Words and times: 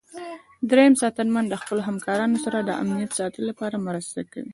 دریم 0.69 0.93
ساتنمن 1.01 1.45
د 1.49 1.53
خپلو 1.61 1.81
همکارانو 1.89 2.37
سره 2.45 2.57
د 2.61 2.69
امنیت 2.83 3.11
ساتلو 3.19 3.43
لپاره 3.51 3.83
مرسته 3.87 4.19
کوي. 4.31 4.49